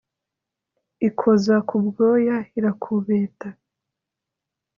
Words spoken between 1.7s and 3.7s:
bwoya irakubeta,